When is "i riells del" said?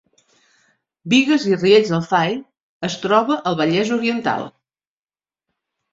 1.49-2.01